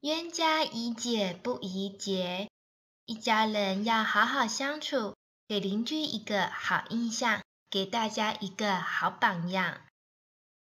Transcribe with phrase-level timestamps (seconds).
[0.00, 2.48] 冤家宜解不宜结。
[3.04, 5.16] 一家人要好好相处
[5.48, 9.80] 给邻居一个好印象给大家一个好榜样。